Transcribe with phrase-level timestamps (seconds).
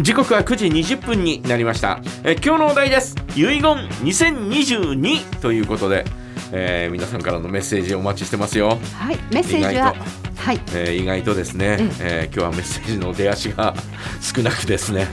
[0.00, 2.00] 時刻は9時20分になりました。
[2.24, 3.14] え今日のお題です。
[3.36, 6.04] 遺言2022ということで、
[6.50, 8.78] えー、皆さんからのメッセージお待ちしてますよ。
[8.98, 9.94] はいメッセージは
[10.36, 13.74] はい、えー、意外とですね、えー、今日はメッセージの出足が
[14.20, 15.06] 少なくですね。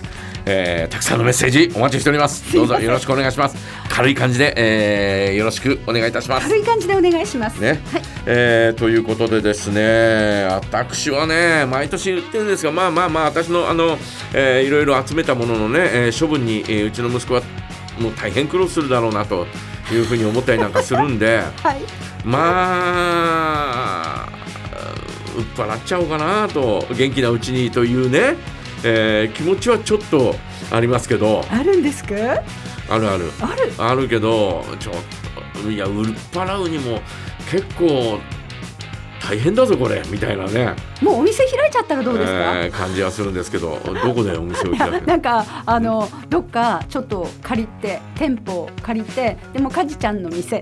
[0.45, 2.51] えー、たくさんのメッセージお待ちしております。
[2.51, 3.55] どうぞよろしくお願いします。
[3.87, 6.47] 軽い感じで、えー、よろしくお願いいたします。
[6.47, 7.59] 軽い感じでお願いします。
[7.59, 13.97] ね、はい、えー、ということでですね私はね毎年言ってるんですがまあまあまあ私のあの、
[14.33, 17.41] えー、いろいろ集めたもののね、えー、処分に、えー、うちの息子は
[17.99, 19.47] もう大変苦労するだろうなと
[19.91, 21.81] いうふうに思ったりなんかするんで、 はい、
[22.23, 22.39] ま
[24.25, 24.29] あ
[25.37, 28.35] 売っ払っちゃおうかなと元気なうちにというね
[28.83, 30.35] えー、気持ちはちょっと
[30.71, 31.45] ありますけど。
[31.51, 32.15] あるんですか？
[32.89, 33.31] あるある。
[33.39, 33.73] ある。
[33.77, 34.99] あるけどちょっと
[35.69, 35.93] いや売っ
[36.31, 37.01] 払うにも
[37.49, 38.19] 結構
[39.21, 40.75] 大変だぞこれみたいなね。
[41.01, 50.61] もうお店開いちゃったらどうですか、えー、感じはするんですけどどこでお店を開く なんかあのどっかちょっと借りて店舗借りてでもかじちゃんの店。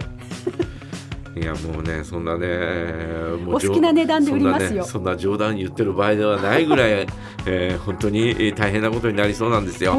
[1.35, 2.47] いやもうねそんなね
[3.47, 4.83] お好きな値段で売りますよ。
[4.83, 7.07] そんな冗談言ってる場合ではないぐらい、
[7.45, 9.93] えー、本当に大変なことになりそうなんですよ。
[9.93, 9.97] え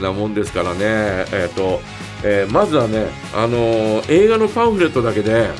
[0.00, 0.78] ー、なもんですからね。
[0.80, 1.82] えっ、ー、と、
[2.24, 5.50] えー、まずはねあのー、映画のパンフレットだけで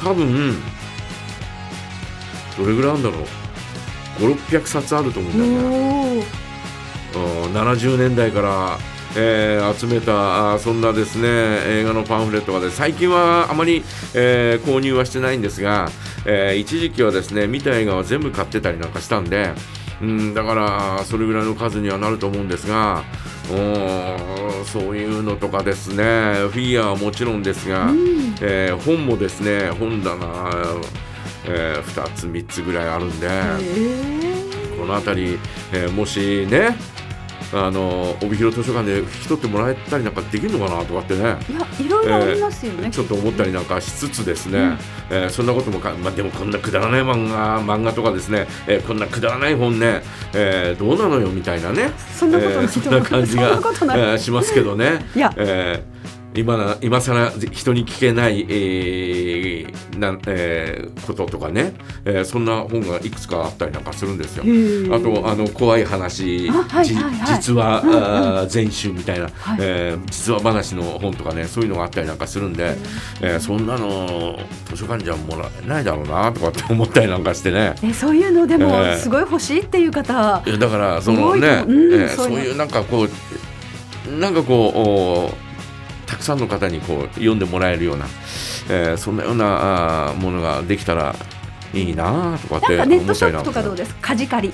[0.00, 0.54] 多分
[2.58, 3.22] どれぐらいあるんだろう
[4.18, 6.42] 5600冊あると思うんだよね。
[7.52, 8.78] 70年代から
[9.14, 13.84] えー、集めたそんなですね映画のパンフレットがで最近はあまり、
[14.14, 15.90] えー、購入はしてないんですが、
[16.24, 19.52] えー、一時期はですね見た映画は全部買ってたりなんかしたんで
[20.00, 23.04] うんだからそれぐらいの数にはなると思うんですが
[23.50, 26.04] おそういうのとかですね
[26.50, 30.16] フィギュアはもちろんですが、うん、え本もですね本棚、
[31.46, 33.28] えー、2つ3つぐらいあるんで。
[34.82, 35.38] この辺り、
[35.72, 36.76] えもしね
[37.52, 41.20] あの帯広図書館で引き取ってもらえたりなんかできるのかなとかってね。
[41.20, 44.78] いやいろいろありますよね、えー、ちょっと思ったりなんかしつつですね、うん、
[45.10, 50.02] えー、そんなこともか、まあ、でもこんなくだらない漫画漫画とかですね、えー、こんなくだらない本ね、
[50.34, 51.90] えー、どうなのよみたいなね。
[52.14, 55.04] そんなこと、えー、そんな感じが、えー、しますけどね。
[55.14, 55.91] いや、えー
[56.34, 64.44] 今今更人に聞けない、えーなえー、こととかね、えー、そんな本がいくつかあったりなんかするんですよ。
[64.94, 72.76] あとあの怖い話、はいはいはい、実話、うんうん、全集みたいな、はい、えー、実話話の本とかねそういうのがあったりなんかするんで、
[73.20, 77.74] えー、そんなの図書館じゃもらえないだろうなとかって思ったりなんかしてね。
[77.82, 81.72] えそういうのでもすごい欲しいっていう方、えー、だからそのね、う。
[81.72, 85.51] ん、えー、そういうなんかこうなんかこう
[86.12, 88.04] たくさんの方にこう読んでもらえるような、
[88.68, 91.16] えー、そんなようなあものができたら
[91.72, 93.94] いいなとかって思ったりネットショップとかどうです？
[93.94, 94.52] かじ借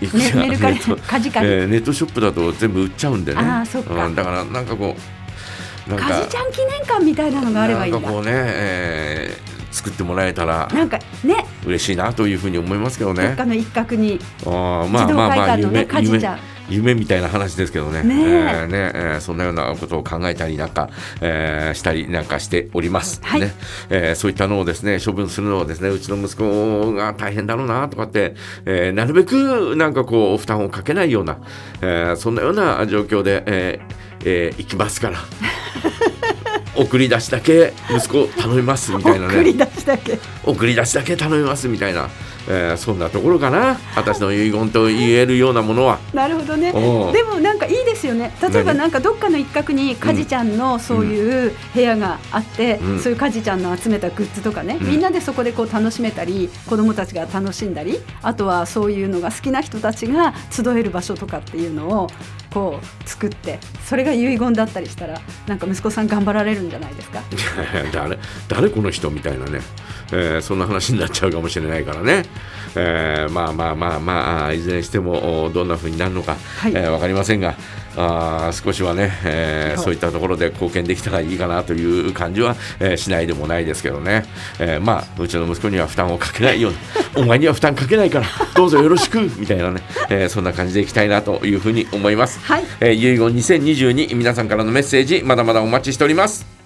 [0.00, 0.78] りね、メルカリ。
[0.80, 3.40] カジカリ、えー、ネットショップだと全部売っちゃうんでね。
[3.40, 4.96] あそっか、うん、だからなんかこ
[5.86, 8.00] うなんかカジちゃん記念館みたいなのがあればいいんだ。
[8.00, 11.46] なんかこうね、えー、作ってもらえたらなんかね。
[11.64, 13.28] 嬉しいなというふうに思いますけどね。
[13.28, 16.18] どっかの一角にあまあまあまあ夢夢
[16.68, 18.02] 夢みたいな話ですけどね。
[18.02, 18.18] ね,、え。
[18.64, 23.52] ー、ねえー、そんなようなことを考えたりなんか、えー、したりなんかしております、はい、ね。
[23.90, 31.38] えー、そういったのをですね処分するのをですねうちの息子が大変だろうなとかって、えー、なるべくなんかこう負担をかけないような、
[31.82, 35.18] えー、そんなような状況で、えーえー、いきますから。
[36.76, 39.34] 送り出しだけ息子頼みますみたいなね。
[39.34, 40.18] 送り出しだけ。
[40.44, 42.08] 送り出しだけ頼みますみたいな
[42.46, 43.78] えー、そんなところかな。
[43.96, 45.98] 私の遺言と言えるようなものは。
[46.12, 46.72] なるほどね。
[46.72, 48.34] でもなんかいいですよね。
[48.42, 62.10] 例えばなんかどっかの一角にかじちゃんのそういう部屋があって、うん、そういうかじちゃんの集めたグッズとかね、うん、みんなでそこでこう楽しめたり子どもたちが楽しんだりあとはそういうのが好きな人たちが集える場所とかっていうのを
[62.54, 67.20] こう作ってそれが遺言だったりしたらなんか息子さん頑張られるんじゃないですか？
[67.92, 68.16] 誰
[68.48, 69.60] 誰この人みたいなね、
[70.12, 72.24] えー、そんな話になっちゃうかもしれないからね。
[72.76, 77.54] えー、まあまあまあまあいずれにしてもどんなふうになるのか、はい、えー、分かりませんが
[77.96, 84.24] あ少しはね、えー、そういったところで貢献できたらいいかなという感じは、えー、しないでもないですけどね、
[84.58, 86.78] えー、まあうちの息子には負担をかけないように
[87.16, 92.40] お前には負担かけないからどうぞよろしくみたいなね、えー、そんな感じでいきたいなというふうに思います。
[92.42, 96.63] はい、えー、遺言2022皆さんからのメッセージまだまだお待ちしております。